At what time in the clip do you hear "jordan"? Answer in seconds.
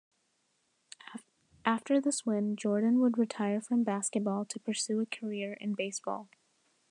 2.55-3.01